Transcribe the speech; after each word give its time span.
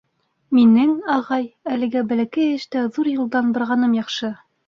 Минең, 0.59 0.93
ағай, 1.15 1.43
әлегә 1.75 2.03
бәләкәй 2.13 2.55
эштә 2.61 2.83
ҙур 2.97 3.13
юлдан 3.13 3.53
барғаным 3.59 3.97
яҡшы. 4.01 4.35